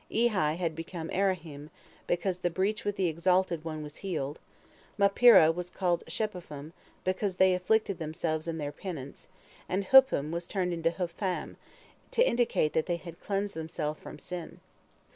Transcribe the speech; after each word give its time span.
Ehi 0.09 0.31
had 0.57 0.73
become 0.73 1.11
Ahiram, 1.11 1.69
because 2.07 2.39
the 2.39 2.49
breach 2.49 2.83
with 2.83 2.95
the 2.95 3.05
"Exalted" 3.05 3.63
One 3.63 3.83
was 3.83 3.97
healed; 3.97 4.39
Muppira 4.97 5.53
was 5.53 5.69
called 5.69 6.03
Shephupham, 6.07 6.73
because 7.03 7.35
they 7.35 7.53
"afflicted" 7.53 7.99
themselves 7.99 8.47
in 8.47 8.57
their 8.57 8.71
penance; 8.71 9.27
and 9.69 9.83
Huppim 9.85 10.31
was 10.31 10.47
turned 10.47 10.73
into 10.73 10.89
Hupham, 10.89 11.55
to 12.09 12.27
indicate 12.27 12.73
that 12.73 12.87
they 12.87 12.97
had 12.97 13.19
"cleansed" 13.21 13.53
themselves 13.53 14.01
from 14.01 14.17
sin. 14.17 14.59